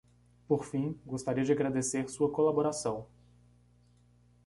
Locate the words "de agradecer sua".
1.45-2.31